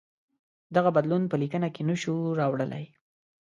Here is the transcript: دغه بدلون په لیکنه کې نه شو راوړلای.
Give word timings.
دغه 0.75 0.89
بدلون 0.97 1.23
په 1.31 1.35
لیکنه 1.41 1.67
کې 1.75 1.81
نه 1.89 1.95
شو 2.01 2.15
راوړلای. 2.39 2.85